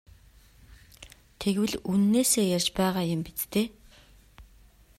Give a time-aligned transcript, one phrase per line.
[1.39, 3.67] Тэгвэл үнэнээсээ ярьж байгаа юм биз дээ?